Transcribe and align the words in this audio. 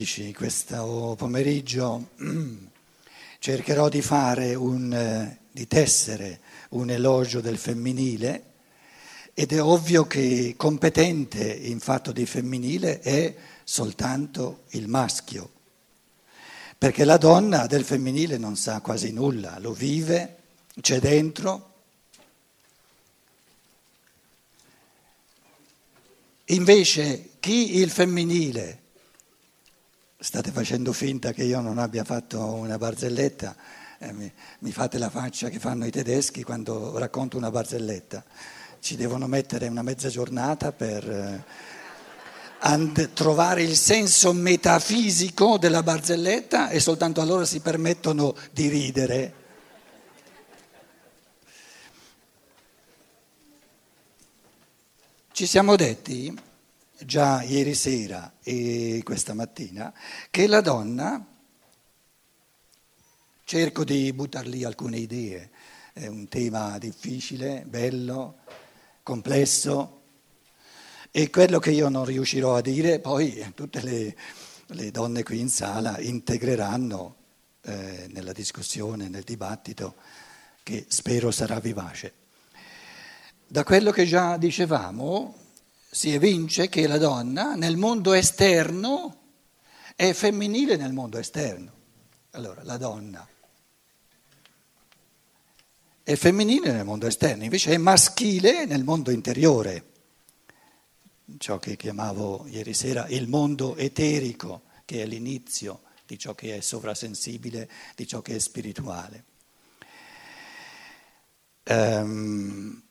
Questo 0.00 1.16
pomeriggio 1.18 2.10
cercherò 3.40 3.88
di 3.88 4.00
fare 4.00 4.54
un, 4.54 5.36
di 5.50 5.66
tessere 5.66 6.38
un 6.68 6.88
elogio 6.88 7.40
del 7.40 7.58
femminile 7.58 8.44
ed 9.34 9.50
è 9.50 9.60
ovvio 9.60 10.06
che 10.06 10.54
competente 10.56 11.52
in 11.52 11.80
fatto 11.80 12.12
di 12.12 12.26
femminile 12.26 13.00
è 13.00 13.34
soltanto 13.64 14.62
il 14.68 14.86
maschio, 14.86 15.50
perché 16.78 17.04
la 17.04 17.16
donna 17.16 17.66
del 17.66 17.82
femminile 17.82 18.38
non 18.38 18.54
sa 18.54 18.80
quasi 18.80 19.10
nulla, 19.10 19.58
lo 19.58 19.72
vive, 19.72 20.36
c'è 20.80 21.00
dentro. 21.00 21.72
Invece 26.44 27.30
chi 27.40 27.78
il 27.78 27.90
femminile 27.90 28.86
state 30.20 30.50
facendo 30.50 30.92
finta 30.92 31.32
che 31.32 31.44
io 31.44 31.60
non 31.60 31.78
abbia 31.78 32.02
fatto 32.02 32.44
una 32.54 32.76
barzelletta, 32.76 33.54
eh, 33.98 34.12
mi, 34.12 34.30
mi, 34.60 34.72
fate 34.72 34.98
la 34.98 35.10
faccia 35.10 35.48
che 35.48 35.60
fanno 35.60 35.86
i 35.86 35.92
tedeschi 35.92 36.42
quando 36.42 36.98
racconto 36.98 37.36
una 37.36 37.52
barzelletta. 37.52 38.24
Ci 38.80 38.96
devono 38.96 39.28
mettere 39.28 39.68
una 39.68 39.82
mezza 39.82 40.08
giornata 40.08 40.72
per 40.72 41.08
eh, 41.08 41.44
and, 42.60 43.12
trovare 43.12 43.62
il 43.62 43.76
senso 43.76 44.32
metafisico 44.32 45.56
della 45.56 45.84
barzelletta 45.84 46.68
e 46.68 46.80
soltanto 46.80 47.20
allora 47.20 47.44
si 47.44 47.60
permettono 47.60 48.34
di 48.50 48.68
ridere. 48.68 49.34
Ci 55.30 55.46
siamo 55.46 55.76
detti 55.76 56.46
già 57.04 57.42
ieri 57.42 57.74
sera 57.74 58.34
e 58.42 59.00
questa 59.04 59.34
mattina 59.34 59.92
che 60.30 60.46
la 60.46 60.60
donna, 60.60 61.24
cerco 63.44 63.84
di 63.84 64.12
buttar 64.12 64.46
lì 64.46 64.64
alcune 64.64 64.98
idee, 64.98 65.50
è 65.92 66.06
un 66.06 66.28
tema 66.28 66.78
difficile, 66.78 67.64
bello, 67.66 68.38
complesso 69.02 70.02
e 71.10 71.30
quello 71.30 71.58
che 71.58 71.70
io 71.70 71.88
non 71.88 72.04
riuscirò 72.04 72.56
a 72.56 72.60
dire 72.60 73.00
poi 73.00 73.52
tutte 73.54 73.80
le, 73.82 74.16
le 74.66 74.90
donne 74.90 75.22
qui 75.22 75.40
in 75.40 75.48
sala 75.48 75.98
integreranno 75.98 77.16
eh, 77.62 78.06
nella 78.10 78.32
discussione, 78.32 79.08
nel 79.08 79.24
dibattito 79.24 79.94
che 80.62 80.84
spero 80.88 81.30
sarà 81.30 81.58
vivace. 81.58 82.12
Da 83.46 83.64
quello 83.64 83.90
che 83.90 84.04
già 84.04 84.36
dicevamo, 84.36 85.34
si 85.90 86.12
evince 86.12 86.68
che 86.68 86.86
la 86.86 86.98
donna 86.98 87.54
nel 87.54 87.76
mondo 87.76 88.12
esterno 88.12 89.16
è 89.96 90.12
femminile 90.12 90.76
nel 90.76 90.92
mondo 90.92 91.18
esterno. 91.18 91.72
Allora, 92.32 92.62
la 92.62 92.76
donna 92.76 93.26
è 96.02 96.14
femminile 96.14 96.72
nel 96.72 96.84
mondo 96.84 97.06
esterno, 97.06 97.44
invece 97.44 97.72
è 97.72 97.76
maschile 97.76 98.64
nel 98.64 98.84
mondo 98.84 99.10
interiore, 99.10 99.84
ciò 101.36 101.58
che 101.58 101.76
chiamavo 101.76 102.46
ieri 102.48 102.72
sera 102.72 103.06
il 103.08 103.28
mondo 103.28 103.76
eterico, 103.76 104.62
che 104.84 105.02
è 105.02 105.06
l'inizio 105.06 105.82
di 106.06 106.18
ciò 106.18 106.34
che 106.34 106.56
è 106.56 106.60
sovrasensibile, 106.60 107.68
di 107.94 108.06
ciò 108.06 108.22
che 108.22 108.36
è 108.36 108.38
spirituale. 108.38 109.24
Um, 111.68 112.82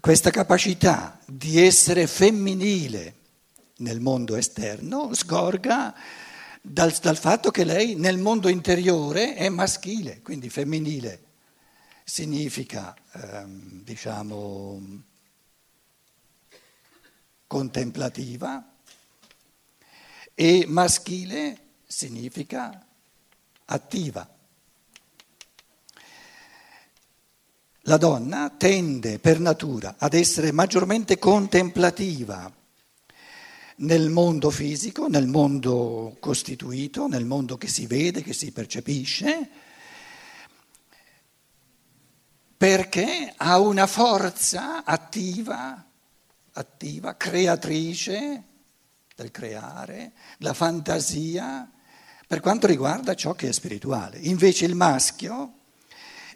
questa 0.00 0.30
capacità 0.30 1.20
di 1.26 1.60
essere 1.60 2.06
femminile 2.06 3.14
nel 3.76 4.00
mondo 4.00 4.34
esterno 4.36 5.12
sgorga 5.12 5.94
dal, 6.62 6.90
dal, 6.92 7.18
fatto 7.18 7.50
che 7.50 7.64
lei 7.64 7.94
nel 7.96 8.16
mondo 8.16 8.48
interiore 8.48 9.34
è 9.34 9.48
maschile, 9.50 10.22
quindi 10.22 10.48
femminile. 10.48 11.24
Significa, 12.02 12.96
ehm, 13.12 13.82
diciamo, 13.84 15.02
contemplativa 17.46 18.72
e 20.34 20.64
maschile 20.66 21.58
significa 21.86 22.86
attiva. 23.66 24.39
La 27.84 27.96
donna 27.96 28.50
tende 28.50 29.18
per 29.18 29.40
natura 29.40 29.94
ad 29.96 30.12
essere 30.12 30.52
maggiormente 30.52 31.18
contemplativa 31.18 32.52
nel 33.76 34.10
mondo 34.10 34.50
fisico, 34.50 35.08
nel 35.08 35.26
mondo 35.26 36.16
costituito, 36.20 37.06
nel 37.06 37.24
mondo 37.24 37.56
che 37.56 37.68
si 37.68 37.86
vede, 37.86 38.22
che 38.22 38.34
si 38.34 38.52
percepisce, 38.52 39.48
perché 42.54 43.32
ha 43.34 43.58
una 43.58 43.86
forza 43.86 44.84
attiva, 44.84 45.82
attiva, 46.52 47.16
creatrice 47.16 48.42
del 49.16 49.30
creare, 49.30 50.12
la 50.38 50.52
fantasia, 50.52 51.70
per 52.26 52.40
quanto 52.40 52.66
riguarda 52.66 53.14
ciò 53.14 53.32
che 53.32 53.48
è 53.48 53.52
spirituale. 53.52 54.18
Invece 54.18 54.66
il 54.66 54.74
maschio 54.74 55.59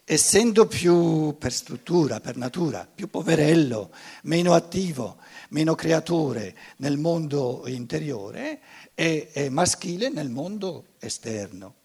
essendo 0.05 0.67
più 0.67 1.37
per 1.39 1.53
struttura, 1.53 2.21
per 2.21 2.37
natura, 2.37 2.87
più 2.93 3.09
poverello, 3.09 3.91
meno 4.25 4.53
attivo, 4.53 5.17
meno 5.51 5.75
creatore 5.75 6.55
nel 6.77 6.99
mondo 6.99 7.65
interiore, 7.67 8.61
è, 8.93 9.31
è 9.33 9.49
maschile 9.49 10.11
nel 10.11 10.29
mondo 10.29 10.89
esterno. 10.99 11.77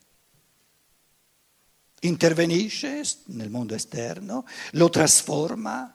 Intervenisce 2.01 3.01
nel 3.25 3.49
mondo 3.49 3.73
esterno, 3.73 4.45
lo 4.71 4.89
trasforma, 4.89 5.93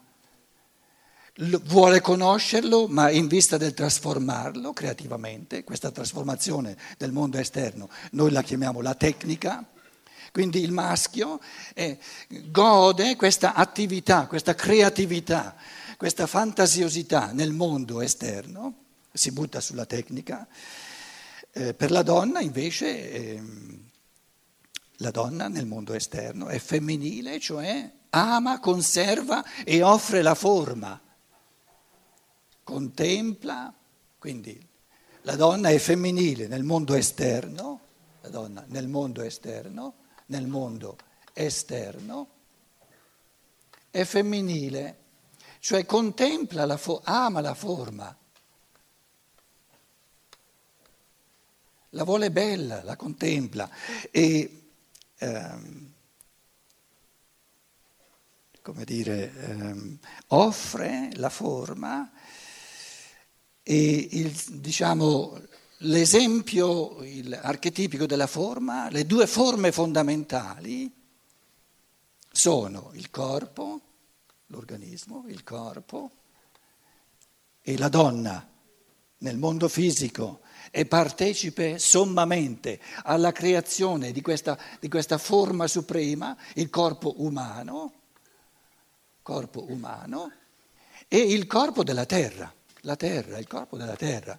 vuole 1.65 2.01
conoscerlo, 2.01 2.87
ma 2.89 3.11
in 3.11 3.27
vista 3.27 3.57
del 3.57 3.75
trasformarlo 3.75 4.73
creativamente, 4.73 5.65
questa 5.65 5.91
trasformazione 5.91 6.77
del 6.97 7.13
mondo 7.13 7.39
esterno, 7.39 7.89
noi 8.13 8.31
la 8.31 8.43
chiamiamo 8.43 8.81
la 8.81 8.95
tecnica, 8.95 9.67
quindi 10.35 10.63
il 10.63 10.73
maschio 10.73 11.39
eh, 11.75 11.97
gode 12.51 13.15
questa 13.15 13.55
attività, 13.55 14.27
questa 14.27 14.57
creatività, 14.57 15.55
questa 15.97 16.27
fantasiosità 16.27 17.31
nel 17.31 17.53
mondo 17.53 18.01
esterno, 18.01 18.87
si 19.13 19.31
butta 19.31 19.61
sulla 19.61 19.87
tecnica. 19.87 20.45
Eh, 21.53 21.73
per 21.75 21.93
la 21.93 22.03
donna 22.03 22.41
invece, 22.41 23.13
eh, 23.13 23.43
la 24.97 25.13
donna 25.13 25.47
nel 25.47 25.67
mondo 25.67 25.95
esterno 25.95 26.49
è 26.49 26.59
femminile, 26.59 27.39
cioè 27.39 27.89
ama, 28.11 28.59
conserva 28.59 29.45
e 29.63 29.83
offre 29.85 30.21
la 30.21 30.35
forma, 30.35 31.01
contempla, 32.65 33.73
quindi 34.19 34.61
la 35.23 35.37
donna 35.37 35.69
è 35.69 35.79
femminile 35.79 36.49
nel 36.49 36.65
mondo 36.65 36.95
esterno, 36.95 37.81
la 38.23 38.31
donna 38.31 38.65
nel 38.67 38.89
mondo 38.89 39.23
esterno 39.23 40.03
nel 40.27 40.47
mondo 40.47 40.97
esterno 41.33 42.29
è 43.91 44.05
femminile, 44.05 44.99
cioè 45.61 45.87
contempla, 45.87 46.65
la 46.65 46.77
fo- 46.77 47.01
ama 47.05 47.41
la 47.41 47.55
forma, 47.55 48.17
la 51.91 52.05
vuole 52.05 52.31
bella, 52.31 52.83
la 52.83 52.97
contempla. 52.97 53.71
E, 54.11 54.63
ehm, 55.17 55.93
come 58.63 58.85
dire, 58.85 59.33
ehm, 59.33 59.99
offre 60.29 61.11
la 61.15 61.29
forma 61.29 62.11
e 63.63 64.09
il, 64.11 64.61
diciamo, 64.61 65.41
l'esempio 65.85 66.99
archetipico 67.43 68.07
della 68.07 68.27
forma, 68.27 68.89
le 68.91 69.07
due 69.07 69.27
forme 69.27 69.73
fondamentali 69.73 70.93
sono 72.31 72.91
il 72.95 73.11
corpo, 73.11 73.81
l'organismo, 74.47 75.25
il 75.29 75.43
corpo 75.43 76.11
e 77.61 77.79
la 77.79 77.89
donna 77.89 78.49
nel 79.19 79.39
mondo 79.39 79.69
fisico 79.69 80.41
è 80.71 80.85
partecipe 80.87 81.79
sommamente 81.79 82.81
alla 83.05 83.33
creazione 83.33 84.13
di 84.13 84.21
questa, 84.21 84.59
di 84.81 84.89
questa 84.89 85.19
forma 85.19 85.67
suprema, 85.67 86.37
il 86.55 86.69
corpo 86.69 87.15
umano, 87.23 87.93
corpo 89.23 89.71
umano, 89.71 90.33
e 91.09 91.19
il 91.19 91.47
corpo 91.47 91.85
della 91.85 92.07
terra, 92.07 92.53
la 92.81 92.97
terra, 92.97 93.39
il 93.39 93.47
corpo 93.47 93.77
della 93.77 93.97
terra. 93.97 94.39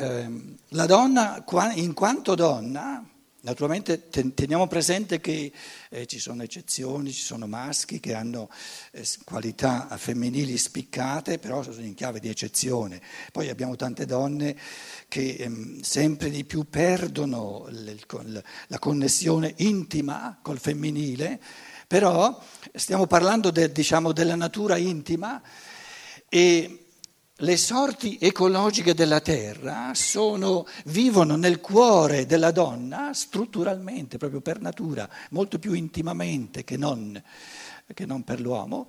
Ehm, 0.00 0.56
la 0.68 0.86
donna, 0.86 1.44
in 1.74 1.92
quanto 1.92 2.34
donna, 2.34 3.04
Naturalmente 3.42 4.10
teniamo 4.10 4.66
presente 4.66 5.18
che 5.18 5.50
eh, 5.88 6.04
ci 6.04 6.18
sono 6.18 6.42
eccezioni, 6.42 7.10
ci 7.10 7.22
sono 7.22 7.46
maschi 7.46 7.98
che 7.98 8.12
hanno 8.12 8.50
eh, 8.92 9.02
qualità 9.24 9.88
femminili 9.96 10.58
spiccate, 10.58 11.38
però 11.38 11.62
sono 11.62 11.80
in 11.80 11.94
chiave 11.94 12.20
di 12.20 12.28
eccezione. 12.28 13.00
Poi 13.32 13.48
abbiamo 13.48 13.76
tante 13.76 14.04
donne 14.04 14.54
che 15.08 15.36
ehm, 15.38 15.80
sempre 15.80 16.28
di 16.28 16.44
più 16.44 16.68
perdono 16.68 17.64
le, 17.70 17.96
la 18.66 18.78
connessione 18.78 19.54
intima 19.56 20.38
col 20.42 20.58
femminile, 20.58 21.40
però 21.86 22.38
stiamo 22.74 23.06
parlando 23.06 23.50
de, 23.50 23.72
diciamo, 23.72 24.12
della 24.12 24.36
natura 24.36 24.76
intima 24.76 25.40
e 26.28 26.89
le 27.40 27.56
sorti 27.56 28.18
ecologiche 28.20 28.94
della 28.94 29.20
terra 29.20 29.92
sono, 29.94 30.66
vivono 30.86 31.36
nel 31.36 31.60
cuore 31.60 32.26
della 32.26 32.50
donna 32.50 33.14
strutturalmente, 33.14 34.18
proprio 34.18 34.40
per 34.40 34.60
natura, 34.60 35.08
molto 35.30 35.58
più 35.58 35.72
intimamente 35.72 36.64
che 36.64 36.76
non, 36.76 37.22
che 37.94 38.06
non 38.06 38.24
per 38.24 38.40
l'uomo. 38.40 38.88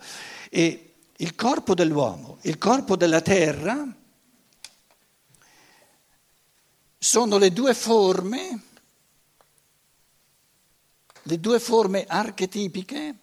E 0.50 0.94
il 1.16 1.36
corpo 1.36 1.74
dell'uomo, 1.74 2.40
il 2.42 2.58
corpo 2.58 2.96
della 2.96 3.22
terra 3.22 3.88
sono 6.98 7.38
le 7.38 7.54
due 7.54 7.74
forme, 7.74 8.62
le 11.24 11.40
due 11.40 11.60
forme 11.60 12.06
archetipiche 12.08 13.16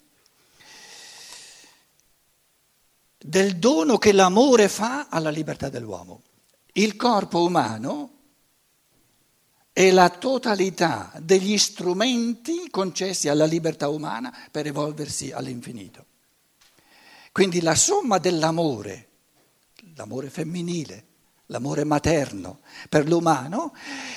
del 3.18 3.56
dono 3.56 3.98
che 3.98 4.12
l'amore 4.12 4.68
fa 4.68 5.08
alla 5.08 5.30
libertà 5.30 5.68
dell'uomo. 5.68 6.22
Il 6.72 6.96
corpo 6.96 7.42
umano 7.42 8.12
è 9.72 9.90
la 9.90 10.08
totalità 10.10 11.12
degli 11.20 11.58
strumenti 11.58 12.68
concessi 12.70 13.28
alla 13.28 13.44
libertà 13.44 13.88
umana 13.88 14.36
per 14.50 14.66
evolversi 14.66 15.32
all'infinito. 15.32 16.04
Quindi 17.32 17.60
la 17.60 17.74
somma 17.74 18.18
dell'amore, 18.18 19.08
l'amore 19.94 20.30
femminile, 20.30 21.04
l'amore 21.46 21.84
materno 21.84 22.60
per 22.88 23.06
l'umano, 23.08 23.72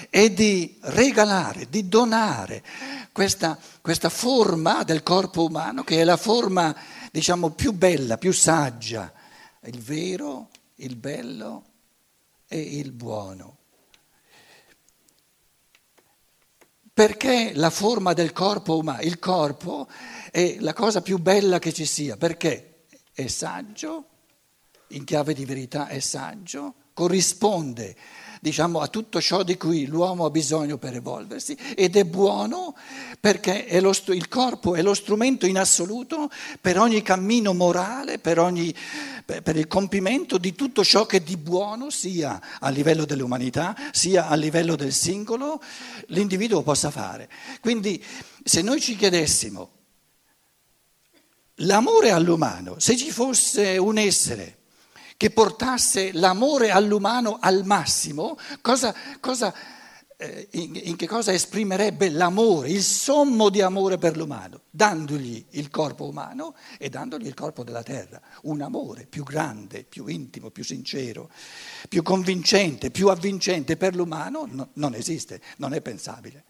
è 0.09 0.31
di 0.31 0.77
regalare, 0.81 1.67
di 1.69 1.87
donare 1.87 2.63
questa, 3.11 3.57
questa 3.81 4.09
forma 4.09 4.83
del 4.83 5.03
corpo 5.03 5.45
umano 5.45 5.83
che 5.83 6.01
è 6.01 6.03
la 6.03 6.17
forma 6.17 6.75
diciamo, 7.11 7.51
più 7.51 7.73
bella, 7.73 8.17
più 8.17 8.31
saggia, 8.31 9.13
il 9.65 9.79
vero, 9.79 10.49
il 10.75 10.95
bello 10.95 11.65
e 12.47 12.59
il 12.59 12.91
buono. 12.91 13.57
Perché 16.93 17.51
la 17.53 17.69
forma 17.69 18.13
del 18.13 18.31
corpo 18.31 18.77
umano, 18.77 19.01
il 19.01 19.19
corpo 19.19 19.87
è 20.31 20.57
la 20.59 20.73
cosa 20.73 21.01
più 21.01 21.19
bella 21.19 21.59
che 21.59 21.73
ci 21.73 21.85
sia, 21.85 22.15
perché 22.15 22.85
è 23.13 23.27
saggio, 23.27 24.05
in 24.87 25.03
chiave 25.03 25.33
di 25.33 25.45
verità 25.45 25.87
è 25.87 25.99
saggio, 25.99 26.75
corrisponde 26.93 27.95
diciamo, 28.43 28.79
a 28.79 28.87
tutto 28.87 29.21
ciò 29.21 29.43
di 29.43 29.55
cui 29.55 29.85
l'uomo 29.85 30.25
ha 30.25 30.31
bisogno 30.31 30.79
per 30.79 30.95
evolversi 30.95 31.55
ed 31.75 31.95
è 31.95 32.05
buono 32.05 32.75
perché 33.19 33.67
è 33.67 33.79
lo, 33.79 33.93
il 34.07 34.27
corpo 34.29 34.73
è 34.73 34.81
lo 34.81 34.95
strumento 34.95 35.45
in 35.45 35.59
assoluto 35.59 36.27
per 36.59 36.79
ogni 36.79 37.03
cammino 37.03 37.53
morale, 37.53 38.17
per, 38.17 38.39
ogni, 38.39 38.73
per 39.25 39.55
il 39.57 39.67
compimento 39.67 40.39
di 40.39 40.55
tutto 40.55 40.83
ciò 40.83 41.05
che 41.05 41.21
di 41.21 41.37
buono 41.37 41.91
sia 41.91 42.57
a 42.59 42.69
livello 42.69 43.05
dell'umanità, 43.05 43.75
sia 43.91 44.27
a 44.27 44.33
livello 44.33 44.75
del 44.75 44.91
singolo, 44.91 45.61
l'individuo 46.07 46.63
possa 46.63 46.89
fare. 46.89 47.29
Quindi 47.59 48.03
se 48.43 48.63
noi 48.63 48.81
ci 48.81 48.95
chiedessimo 48.95 49.69
l'amore 51.57 52.09
all'umano, 52.09 52.79
se 52.79 52.97
ci 52.97 53.11
fosse 53.11 53.77
un 53.77 53.99
essere 53.99 54.60
che 55.21 55.29
portasse 55.29 56.13
l'amore 56.13 56.71
all'umano 56.71 57.37
al 57.39 57.63
massimo, 57.63 58.39
cosa, 58.59 58.91
cosa, 59.19 59.53
eh, 60.17 60.47
in, 60.53 60.79
in, 60.81 60.95
che 60.95 61.05
cosa 61.05 61.31
esprimerebbe 61.31 62.09
l'amore, 62.09 62.71
il 62.71 62.81
sommo 62.81 63.49
di 63.49 63.61
amore 63.61 63.99
per 63.99 64.17
l'umano, 64.17 64.61
dandogli 64.71 65.45
il 65.51 65.69
corpo 65.69 66.07
umano 66.07 66.55
e 66.79 66.89
dandogli 66.89 67.27
il 67.27 67.35
corpo 67.35 67.63
della 67.63 67.83
terra, 67.83 68.19
un 68.45 68.61
amore 68.61 69.05
più 69.05 69.23
grande, 69.23 69.83
più 69.83 70.07
intimo, 70.07 70.49
più 70.49 70.63
sincero, 70.63 71.29
più 71.87 72.01
convincente, 72.01 72.89
più 72.89 73.09
avvincente 73.09 73.77
per 73.77 73.93
l'umano 73.93 74.47
no, 74.49 74.69
non 74.73 74.95
esiste, 74.95 75.39
non 75.57 75.75
è 75.75 75.81
pensabile. 75.81 76.45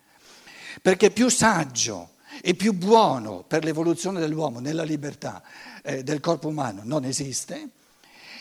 Perché 0.81 1.12
più 1.12 1.27
saggio 1.27 2.12
e 2.41 2.53
più 2.53 2.71
buono 2.71 3.44
per 3.44 3.65
l'evoluzione 3.65 4.21
dell'uomo 4.21 4.62
nella 4.62 4.83
libertà 4.83 5.44
eh, 5.83 6.03
del 6.06 6.21
corpo 6.21 6.47
umano 6.47 6.83
non 6.85 7.03
esiste, 7.03 7.71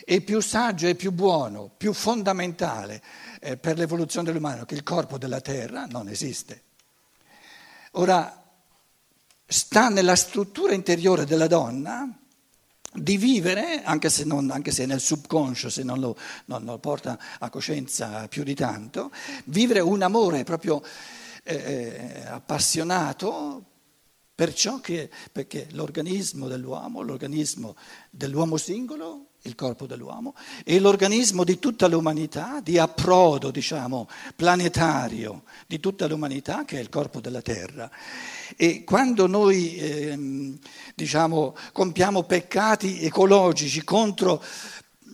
e 0.05 0.21
più 0.21 0.41
saggio 0.41 0.87
e 0.87 0.95
più 0.95 1.13
buono, 1.13 1.71
più 1.77 1.93
fondamentale 1.93 3.03
eh, 3.41 3.57
per 3.57 3.79
l'evoluzione 3.79 4.27
dell'umano 4.27 4.65
che 4.65 4.75
il 4.75 4.83
corpo 4.83 5.19
della 5.19 5.41
terra 5.41 5.87
non 5.87 6.09
esiste. 6.09 6.63
Ora, 7.93 8.41
sta 9.47 9.89
nella 9.89 10.15
struttura 10.15 10.75
interiore 10.75 11.25
della 11.25 11.49
donna 11.49 12.09
di 12.93 13.17
vivere, 13.17 13.83
anche 13.83 14.11
se, 14.11 14.25
non, 14.25 14.51
anche 14.51 14.71
se 14.71 14.87
nel 14.87 15.01
subconscio, 15.01 15.69
se 15.69 15.83
non 15.83 16.01
lo, 16.01 16.17
non 16.47 16.65
lo, 16.65 16.79
porta 16.79 17.19
a 17.39 17.51
coscienza 17.51 18.27
più 18.29 18.43
di 18.43 18.55
tanto, 18.55 19.11
vivere 19.45 19.81
un 19.81 20.03
amore 20.03 20.45
proprio 20.45 20.83
eh, 21.45 21.55
eh 21.55 22.27
appassionato 22.27 23.65
per 24.35 24.55
ciò 24.55 24.81
che, 24.81 25.11
perché 25.31 25.67
l'organismo 25.73 26.49
dell'uomo, 26.49 27.03
l'organismo 27.03 27.77
dell'uomo 28.11 28.57
singolo 28.57 29.30
il 29.43 29.55
corpo 29.55 29.87
dell'uomo, 29.87 30.35
e 30.65 30.79
l'organismo 30.79 31.45
di 31.45 31.59
tutta 31.59 31.87
l'umanità, 31.87 32.61
di 32.63 32.79
approdo, 32.79 33.51
diciamo, 33.51 34.09
planetario 34.37 35.45
di 35.67 35.81
tutta 35.81 36.07
l'umanità, 36.07 36.65
che 36.65 36.77
è 36.77 36.81
il 36.81 36.89
corpo 36.89 37.21
della 37.21 37.41
Terra. 37.41 37.91
E 38.57 38.85
quando 38.85 39.27
noi, 39.27 39.77
ehm, 39.79 40.59
diciamo, 40.95 41.57
compiamo 41.73 42.25
peccati 42.25 43.03
ecologici 43.03 43.83
contro, 43.83 44.43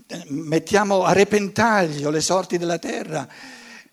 eh, 0.09 0.25
mettiamo 0.29 1.05
a 1.05 1.13
repentaglio 1.13 2.11
le 2.11 2.21
sorti 2.21 2.59
della 2.59 2.79
Terra, 2.79 3.29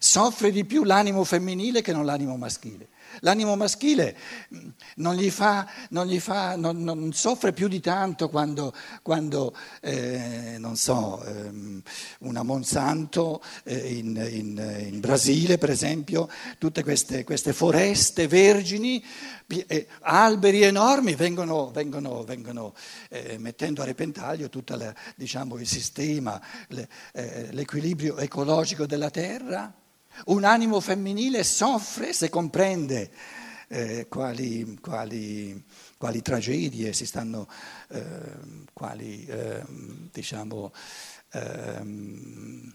soffre 0.03 0.51
di 0.51 0.65
più 0.65 0.83
l'animo 0.83 1.23
femminile 1.23 1.81
che 1.81 1.93
non 1.93 2.05
l'animo 2.05 2.35
maschile. 2.35 2.89
L'animo 3.21 3.55
maschile 3.55 4.17
mm, 4.53 4.69
non, 4.95 5.17
fa, 5.29 5.65
non, 5.91 6.09
fa, 6.19 6.57
non, 6.57 6.83
non 6.83 7.13
soffre 7.13 7.53
più 7.53 7.69
di 7.69 7.79
tanto 7.79 8.27
quando, 8.27 8.73
quando 9.01 9.55
eh, 9.81 10.57
non 10.59 10.75
so, 10.75 11.23
ehm, 11.23 11.81
una 12.19 12.43
Monsanto 12.43 13.41
eh, 13.63 13.77
in, 13.95 14.07
in, 14.29 14.87
in, 14.91 14.99
Brasile, 14.99 15.57
per 15.57 15.69
esempio, 15.69 16.27
tutte 16.57 16.83
queste, 16.83 17.23
queste 17.23 17.53
foreste 17.53 18.27
vergini, 18.27 19.01
eh, 19.47 19.87
alberi 20.01 20.63
enormi 20.63 21.15
vengono, 21.15 21.71
vengono, 21.71 22.23
vengono 22.23 22.73
eh, 23.09 23.37
mettendo 23.37 23.81
a 23.81 23.85
repentaglio 23.85 24.49
tutto 24.49 24.77
diciamo, 25.15 25.57
il 25.57 25.67
sistema, 25.67 26.41
eh, 27.13 27.47
l'equilibrio 27.51 28.17
ecologico 28.17 28.85
della 28.85 29.09
terra. 29.09 29.73
Un 30.25 30.43
animo 30.43 30.79
femminile 30.79 31.43
soffre 31.43 32.13
se 32.13 32.29
comprende 32.29 33.11
eh, 33.67 34.07
quali, 34.07 34.77
quali, 34.79 35.63
quali, 35.97 36.21
tragedie 36.21 36.93
si 36.93 37.05
stanno, 37.05 37.47
eh, 37.89 38.37
quali 38.71 39.25
eh, 39.25 39.63
diciamo, 40.11 40.71
ehm, 41.31 42.73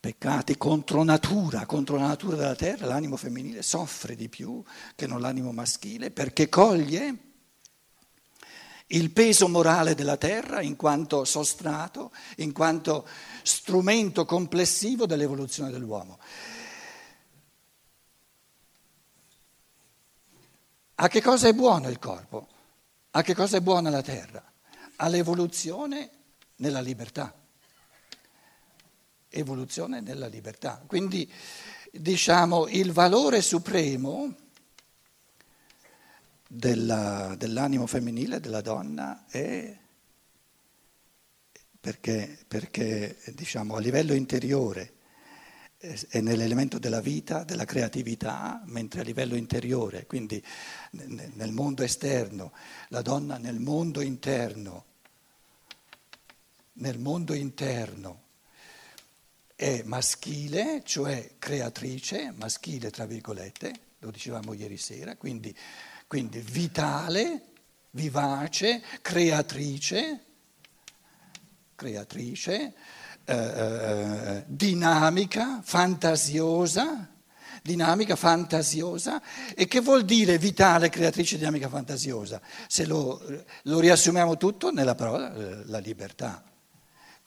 peccati 0.00 0.56
contro 0.56 1.02
natura, 1.02 1.66
contro 1.66 1.96
la 1.96 2.06
natura 2.06 2.36
della 2.36 2.54
terra, 2.54 2.86
l'animo 2.86 3.16
femminile 3.16 3.62
soffre 3.62 4.16
di 4.16 4.28
più 4.28 4.62
che 4.94 5.06
non 5.06 5.20
l'animo 5.20 5.52
maschile 5.52 6.10
perché 6.10 6.48
coglie 6.48 7.27
il 8.88 9.10
peso 9.10 9.48
morale 9.48 9.94
della 9.94 10.16
terra 10.16 10.62
in 10.62 10.76
quanto 10.76 11.24
sostrato, 11.24 12.12
in 12.36 12.52
quanto 12.52 13.06
strumento 13.42 14.24
complessivo 14.24 15.06
dell'evoluzione 15.06 15.70
dell'uomo. 15.70 16.18
A 21.00 21.08
che 21.08 21.22
cosa 21.22 21.48
è 21.48 21.52
buono 21.52 21.88
il 21.88 21.98
corpo? 21.98 22.48
A 23.10 23.22
che 23.22 23.34
cosa 23.34 23.58
è 23.58 23.60
buona 23.60 23.90
la 23.90 24.02
terra? 24.02 24.42
All'evoluzione 24.96 26.10
nella 26.56 26.80
libertà. 26.80 27.32
Evoluzione 29.28 30.00
nella 30.00 30.26
libertà. 30.26 30.82
Quindi 30.86 31.30
diciamo 31.92 32.66
il 32.68 32.92
valore 32.92 33.42
supremo 33.42 34.34
della, 36.50 37.34
dell'animo 37.36 37.86
femminile, 37.86 38.40
della 38.40 38.62
donna, 38.62 39.26
è 39.28 39.76
perché, 41.78 42.38
perché 42.48 43.18
diciamo, 43.34 43.76
a 43.76 43.80
livello 43.80 44.14
interiore 44.14 44.94
è 45.78 46.20
nell'elemento 46.20 46.78
della 46.80 47.00
vita, 47.00 47.44
della 47.44 47.64
creatività, 47.64 48.60
mentre 48.64 49.02
a 49.02 49.04
livello 49.04 49.36
interiore, 49.36 50.06
quindi 50.06 50.42
nel 50.90 51.52
mondo 51.52 51.84
esterno, 51.84 52.52
la 52.88 53.00
donna 53.00 53.38
nel 53.38 53.60
mondo 53.60 54.00
interno, 54.00 54.86
nel 56.74 56.98
mondo 56.98 57.32
interno 57.32 58.22
è 59.54 59.82
maschile, 59.84 60.82
cioè 60.84 61.34
creatrice, 61.38 62.32
maschile 62.36 62.90
tra 62.90 63.06
virgolette, 63.06 63.72
lo 64.00 64.10
dicevamo 64.10 64.54
ieri 64.54 64.78
sera, 64.78 65.16
quindi, 65.16 65.56
quindi 66.08 66.40
vitale, 66.40 67.42
vivace, 67.90 68.82
creatrice, 69.02 70.24
creatrice 71.74 72.74
eh, 73.24 73.34
eh, 73.36 74.44
dinamica, 74.46 75.60
fantasiosa, 75.62 77.06
dinamica, 77.62 78.16
fantasiosa. 78.16 79.20
E 79.54 79.66
che 79.66 79.80
vuol 79.80 80.04
dire 80.04 80.38
vitale, 80.38 80.88
creatrice, 80.88 81.36
dinamica, 81.36 81.68
fantasiosa? 81.68 82.40
Se 82.66 82.86
lo, 82.86 83.22
lo 83.64 83.78
riassumiamo 83.78 84.38
tutto 84.38 84.70
nella 84.70 84.94
parola, 84.94 85.34
eh, 85.34 85.64
la 85.66 85.78
libertà. 85.78 86.42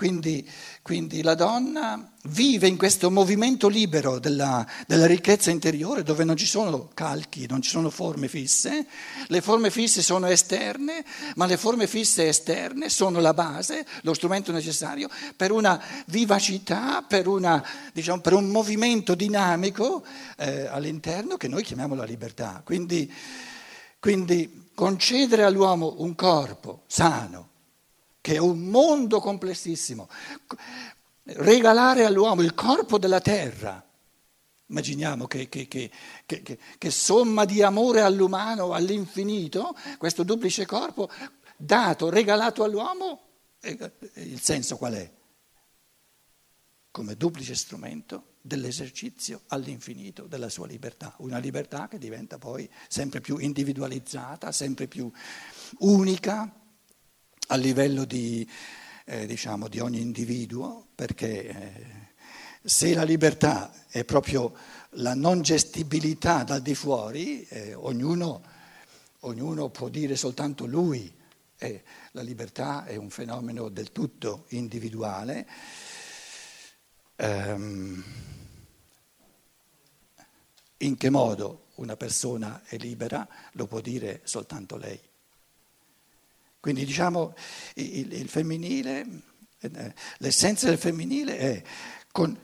Quindi, 0.01 0.49
quindi, 0.81 1.21
la 1.21 1.35
donna 1.35 2.11
vive 2.23 2.67
in 2.67 2.75
questo 2.75 3.11
movimento 3.11 3.67
libero 3.67 4.17
della, 4.17 4.65
della, 4.87 5.05
ricchezza 5.05 5.51
interiore 5.51 6.01
dove 6.01 6.23
non 6.23 6.35
ci 6.35 6.47
sono 6.47 6.89
calchi, 6.95 7.45
non 7.47 7.61
ci 7.61 7.69
sono 7.69 7.91
forme 7.91 8.27
fisse, 8.27 8.87
le 9.27 9.41
forme 9.41 9.69
fisse 9.69 10.01
sono 10.01 10.25
esterne, 10.25 11.05
ma 11.35 11.45
le 11.45 11.55
forme 11.55 11.85
fisse 11.85 12.27
esterne 12.27 12.89
sono 12.89 13.19
la 13.19 13.35
base, 13.35 13.85
lo 14.01 14.15
strumento 14.15 14.51
necessario 14.51 15.07
per 15.35 15.51
una 15.51 15.79
vivacità, 16.07 17.03
per, 17.07 17.27
una, 17.27 17.63
diciamo, 17.93 18.21
per 18.21 18.33
un 18.33 18.49
movimento 18.49 19.13
dinamico 19.13 20.03
eh, 20.37 20.65
all'interno 20.65 21.37
che 21.37 21.47
noi 21.47 21.61
chiamiamo 21.61 21.93
la 21.93 22.05
libertà. 22.05 22.63
Quindi, 22.65 23.13
quindi 23.99 24.69
concedere 24.73 25.43
all'uomo 25.43 25.97
un 25.99 26.15
corpo 26.15 26.85
sano, 26.87 27.49
che 28.21 28.35
è 28.35 28.37
un 28.37 28.59
mondo 28.59 29.19
complessissimo. 29.19 30.07
Regalare 31.23 32.05
all'uomo 32.05 32.43
il 32.43 32.53
corpo 32.53 32.97
della 32.97 33.19
terra, 33.19 33.83
immaginiamo 34.67 35.27
che, 35.27 35.49
che, 35.49 35.67
che, 35.67 35.91
che, 36.25 36.91
somma 36.91 37.45
di 37.45 37.61
amore 37.61 38.01
all'umano, 38.01 38.73
all'infinito, 38.73 39.75
questo 39.97 40.23
duplice 40.23 40.65
corpo 40.65 41.09
dato, 41.57 42.09
regalato 42.09 42.63
all'uomo, 42.63 43.21
il 43.61 44.39
senso 44.39 44.77
qual 44.77 44.93
è? 44.93 45.11
Come 46.91 47.15
duplice 47.15 47.55
strumento 47.55 48.33
dell'esercizio 48.41 49.41
all'infinito 49.47 50.25
della 50.25 50.49
sua 50.49 50.67
libertà, 50.67 51.13
una 51.19 51.37
libertà 51.37 51.87
che 51.87 51.97
diventa 51.97 52.37
poi 52.37 52.69
sempre 52.87 53.21
più 53.21 53.37
individualizzata, 53.37 54.51
sempre 54.51 54.87
più 54.87 55.09
unica 55.79 56.60
a 57.51 57.55
livello 57.57 58.05
di, 58.05 58.49
eh, 59.05 59.25
diciamo, 59.25 59.67
di 59.67 59.79
ogni 59.79 59.99
individuo, 59.99 60.87
perché 60.95 61.47
eh, 61.47 61.85
se 62.63 62.93
la 62.93 63.03
libertà 63.03 63.73
è 63.89 64.05
proprio 64.05 64.55
la 64.91 65.13
non 65.15 65.41
gestibilità 65.41 66.43
dal 66.43 66.61
di 66.61 66.73
fuori, 66.75 67.45
eh, 67.49 67.73
ognuno, 67.73 68.41
ognuno, 69.21 69.69
può 69.69 69.89
dire 69.89 70.15
soltanto 70.15 70.65
lui, 70.65 71.19
la 72.13 72.23
libertà 72.23 72.85
è 72.85 72.95
un 72.95 73.11
fenomeno 73.11 73.69
del 73.69 73.91
tutto 73.91 74.45
individuale. 74.49 75.47
Um, 77.17 78.03
in 80.77 80.97
che 80.97 81.09
modo 81.11 81.67
una 81.75 81.95
persona 81.95 82.63
è 82.65 82.77
libera 82.77 83.27
lo 83.51 83.67
può 83.67 83.79
dire 83.79 84.21
soltanto 84.23 84.75
lei. 84.77 85.10
Quindi 86.61 86.85
diciamo 86.85 87.33
il, 87.73 88.13
il 88.13 88.29
femminile, 88.29 89.05
eh, 89.59 89.93
l'essenza 90.19 90.67
del 90.67 90.77
femminile 90.77 91.37
è 91.37 91.63
con 92.11 92.37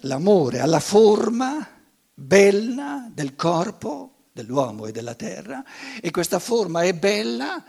l'amore 0.00 0.60
alla 0.60 0.80
forma 0.80 1.68
bella 2.14 3.06
del 3.12 3.36
corpo 3.36 4.28
dell'uomo 4.32 4.86
e 4.86 4.92
della 4.92 5.14
terra 5.14 5.62
e 6.00 6.10
questa 6.10 6.38
forma 6.38 6.84
è 6.84 6.94
bella 6.94 7.62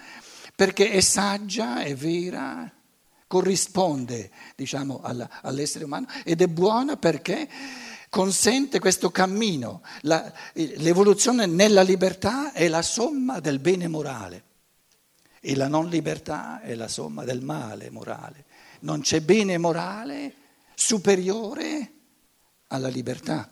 perché 0.55 0.91
è 0.91 1.01
saggia, 1.01 1.81
è 1.81 1.93
vera, 1.93 2.71
corrisponde 3.27 4.31
diciamo, 4.55 5.01
alla, 5.03 5.41
all'essere 5.41 5.83
umano 5.83 6.07
ed 6.24 6.41
è 6.41 6.48
buona 6.48 6.95
perché 6.95 7.50
consente 8.07 8.79
questo 8.79 9.12
cammino. 9.12 9.81
La, 10.01 10.31
l'evoluzione 10.53 11.48
nella 11.48 11.81
libertà 11.81 12.53
è 12.53 12.69
la 12.69 12.81
somma 12.81 13.41
del 13.41 13.60
bene 13.60 13.89
morale. 13.89 14.43
E 15.41 15.55
la 15.55 15.67
non 15.67 15.89
libertà 15.89 16.62
è 16.62 16.75
la 16.75 16.88
somma 16.88 17.25
del 17.25 17.41
male 17.41 17.89
morale. 17.89 18.45
Non 18.81 19.01
c'è 19.01 19.21
bene 19.21 19.57
morale 19.57 20.33
superiore 20.75 21.91
alla 22.67 22.88
libertà. 22.88 23.50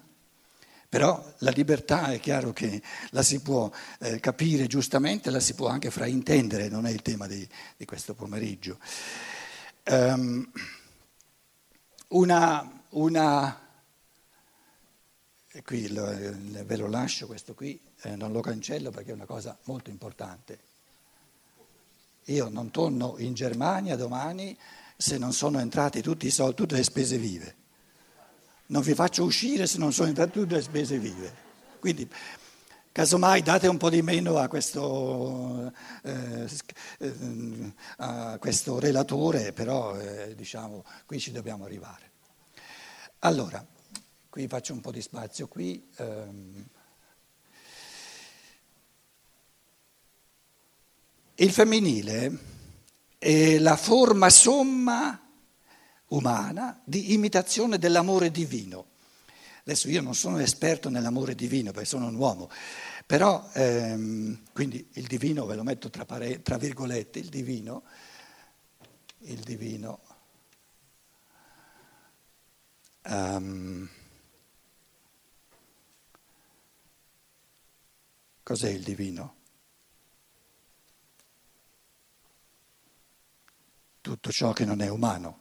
Però 0.89 1.23
la 1.39 1.51
libertà 1.51 2.11
è 2.11 2.19
chiaro 2.19 2.51
che 2.51 2.81
la 3.11 3.21
si 3.21 3.41
può 3.41 3.69
eh, 3.99 4.19
capire 4.19 4.65
giustamente, 4.65 5.29
la 5.29 5.39
si 5.39 5.53
può 5.53 5.67
anche 5.67 5.91
fraintendere, 5.91 6.67
non 6.67 6.87
è 6.87 6.89
il 6.89 7.03
tema 7.03 7.27
di, 7.27 7.47
di 7.77 7.85
questo 7.85 8.15
pomeriggio. 8.15 8.79
Um, 9.85 10.51
una, 12.09 12.83
una, 12.89 13.67
qui 15.63 15.89
lo, 15.89 16.05
ve 16.05 16.75
lo 16.75 16.87
lascio 16.87 17.27
questo 17.27 17.53
qui, 17.53 17.79
eh, 18.01 18.15
non 18.15 18.31
lo 18.31 18.41
cancello 18.41 18.89
perché 18.89 19.11
è 19.11 19.13
una 19.13 19.25
cosa 19.25 19.55
molto 19.65 19.91
importante. 19.91 20.68
Io 22.29 22.47
non 22.49 22.69
torno 22.69 23.15
in 23.17 23.33
Germania 23.33 23.95
domani 23.95 24.57
se 24.95 25.17
non 25.17 25.33
sono 25.33 25.59
entrati 25.59 26.01
tutti 26.01 26.27
i 26.27 26.31
soldi, 26.31 26.55
tutte 26.55 26.75
le 26.75 26.83
spese 26.83 27.17
vive. 27.17 27.55
Non 28.67 28.83
vi 28.83 28.93
faccio 28.93 29.23
uscire 29.23 29.65
se 29.65 29.79
non 29.79 29.91
sono 29.91 30.09
entrate 30.09 30.31
tutte 30.31 30.55
le 30.55 30.61
spese 30.61 30.99
vive. 30.99 31.33
Quindi, 31.79 32.07
casomai 32.91 33.41
date 33.41 33.67
un 33.67 33.77
po' 33.77 33.89
di 33.89 34.03
meno 34.03 34.37
a 34.37 34.47
questo, 34.47 35.73
eh, 36.03 36.47
eh 36.99 37.73
a 37.97 38.37
questo 38.37 38.77
relatore, 38.77 39.51
però 39.51 39.97
eh, 39.97 40.35
diciamo 40.35 40.83
qui 41.07 41.19
ci 41.19 41.31
dobbiamo 41.31 41.65
arrivare. 41.65 42.11
Allora, 43.19 43.65
qui 44.29 44.47
faccio 44.47 44.73
un 44.73 44.81
po' 44.81 44.91
di 44.91 45.01
spazio 45.01 45.47
qui. 45.47 45.89
Ehm, 45.95 46.67
Il 51.41 51.51
femminile 51.51 52.37
è 53.17 53.59
la 53.59 53.77
forma 53.77 54.29
somma 54.29 55.25
umana 56.07 56.81
di 56.83 57.13
imitazione 57.13 57.77
dell'amore 57.77 58.29
divino. 58.29 58.87
Adesso 59.61 59.87
io 59.87 60.01
non 60.01 60.15
sono 60.15 60.39
esperto 60.39 60.89
nell'amore 60.89 61.35
divino 61.35 61.71
perché 61.71 61.87
sono 61.87 62.07
un 62.07 62.15
uomo, 62.15 62.49
però 63.05 63.49
ehm, 63.53 64.47
quindi 64.51 64.85
il 64.95 65.07
divino 65.07 65.45
ve 65.45 65.55
lo 65.55 65.63
metto 65.63 65.89
tra, 65.89 66.03
pare, 66.03 66.41
tra 66.41 66.57
virgolette, 66.57 67.19
il 67.19 67.29
divino, 67.29 67.83
il 69.19 69.39
divino 69.39 70.01
um, 73.05 73.87
cos'è 78.43 78.69
il 78.71 78.83
divino? 78.83 79.38
Tutto 84.09 84.31
ciò 84.31 84.53
che 84.53 84.65
non 84.65 84.81
è 84.81 84.87
umano. 84.89 85.37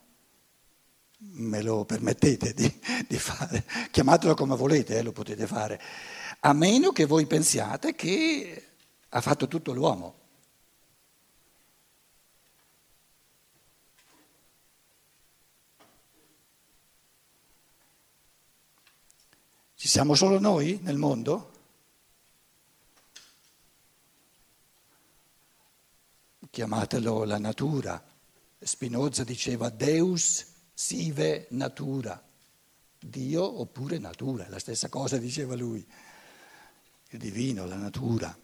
Me 1.21 1.63
lo 1.63 1.87
permettete 1.87 2.53
di, 2.53 2.71
di 3.09 3.19
fare? 3.19 3.65
Chiamatelo 3.91 4.35
come 4.35 4.57
volete, 4.57 4.99
eh, 4.99 5.03
lo 5.03 5.13
potete 5.13 5.47
fare, 5.47 5.81
a 6.41 6.53
meno 6.53 6.93
che 6.93 7.07
voi 7.07 7.27
pensiate 7.27 7.95
che 7.95 8.67
ha 9.09 9.21
fatto 9.23 9.49
tutto 9.49 9.73
l'uomo. 9.73 10.17
Ci 19.77 19.89
siamo 19.89 20.15
solo 20.15 20.39
noi 20.39 20.79
nel 20.83 20.99
mondo? 20.99 21.53
Chiamatelo 26.51 27.25
la 27.25 27.39
natura. 27.39 28.17
Spinoza 28.59 29.25
diceva 29.25 29.69
Deus 29.71 30.47
sive 30.75 31.47
natura, 31.51 32.23
Dio 32.99 33.61
oppure 33.61 33.99
natura, 33.99 34.49
la 34.49 34.59
stessa 34.59 34.89
cosa 34.89 35.17
diceva 35.19 35.55
lui, 35.55 35.87
il 37.11 37.19
divino, 37.19 37.67
la 37.67 37.77
natura. 37.77 38.37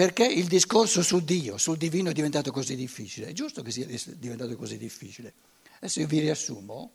perché 0.00 0.24
il 0.24 0.46
discorso 0.46 1.02
su 1.02 1.20
Dio, 1.20 1.58
sul 1.58 1.76
divino 1.76 2.08
è 2.08 2.14
diventato 2.14 2.50
così 2.50 2.74
difficile? 2.74 3.26
È 3.26 3.32
giusto 3.32 3.60
che 3.60 3.70
sia 3.70 3.86
diventato 4.16 4.56
così 4.56 4.78
difficile. 4.78 5.34
Adesso 5.76 6.00
io 6.00 6.06
vi 6.06 6.20
riassumo, 6.20 6.92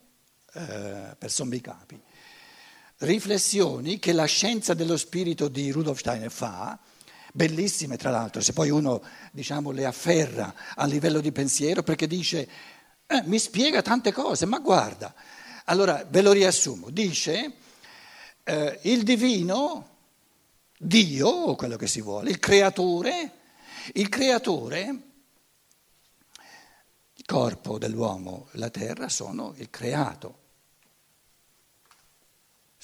eh, 0.53 1.15
per 1.15 1.29
sommi 1.31 1.61
capi, 1.61 2.01
riflessioni 2.99 3.99
che 3.99 4.13
la 4.13 4.25
scienza 4.25 4.73
dello 4.73 4.97
spirito 4.97 5.47
di 5.47 5.71
Rudolf 5.71 5.99
Steiner 5.99 6.31
fa, 6.31 6.77
bellissime 7.31 7.97
tra 7.97 8.11
l'altro, 8.11 8.41
se 8.41 8.53
poi 8.53 8.69
uno 8.69 9.01
diciamo, 9.31 9.71
le 9.71 9.85
afferra 9.85 10.53
a 10.75 10.85
livello 10.85 11.19
di 11.19 11.31
pensiero, 11.31 11.83
perché 11.83 12.07
dice, 12.07 12.47
eh, 13.07 13.21
mi 13.25 13.39
spiega 13.39 13.81
tante 13.81 14.13
cose, 14.13 14.45
ma 14.45 14.59
guarda, 14.59 15.13
allora 15.65 16.05
ve 16.09 16.21
lo 16.21 16.31
riassumo, 16.31 16.89
dice, 16.89 17.53
eh, 18.43 18.79
il 18.83 19.03
divino, 19.03 19.89
Dio, 20.77 21.27
o 21.27 21.55
quello 21.55 21.75
che 21.75 21.87
si 21.87 22.01
vuole, 22.01 22.29
il 22.29 22.39
creatore, 22.39 23.31
il 23.93 24.07
creatore, 24.07 25.01
il 27.15 27.25
corpo 27.25 27.77
dell'uomo, 27.77 28.47
la 28.51 28.69
terra 28.69 29.09
sono 29.09 29.53
il 29.57 29.69
creato, 29.69 30.43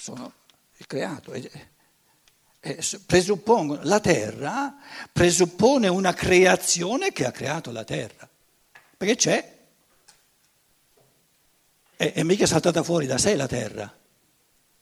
sono 0.02 0.32
il 0.78 0.86
creato. 0.88 1.32
presuppongono, 3.06 3.82
la 3.84 4.00
terra 4.00 4.74
presuppone 5.12 5.86
una 5.86 6.12
creazione 6.12 7.12
che 7.12 7.24
ha 7.24 7.30
creato 7.30 7.70
la 7.70 7.84
terra, 7.84 8.28
perché 8.96 9.14
c'è, 9.14 9.58
e, 11.94 12.12
e 12.16 12.24
mica 12.24 12.42
è 12.42 12.46
saltata 12.48 12.82
fuori 12.82 13.06
da 13.06 13.16
sé 13.16 13.36
la 13.36 13.46
terra. 13.46 13.96